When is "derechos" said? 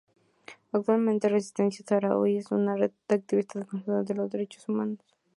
4.31-4.67